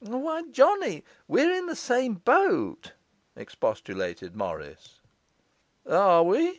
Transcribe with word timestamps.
'Why, 0.03 0.41
Johnny, 0.49 1.03
we're 1.27 1.51
in 1.51 1.67
the 1.67 1.75
same 1.75 2.15
boat!' 2.15 2.93
expostulated 3.35 4.35
Morris. 4.35 4.99
'Are 5.85 6.23
we? 6.23 6.49